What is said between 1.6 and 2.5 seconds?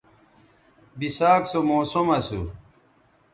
موسم اسو